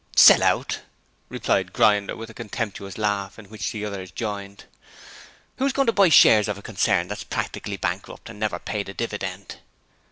[0.15, 0.79] 'Sell out!'
[1.29, 4.63] replied Grinder with a contemptuous laugh in which the others joined.
[5.57, 8.89] 'Who's going to buy the shares of a concern that's practically bankrupt and never paid
[8.89, 9.57] a dividend?'